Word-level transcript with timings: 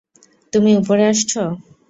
তুমি 0.53 0.71
উপরে 0.81 1.03
আসছ? 1.11 1.31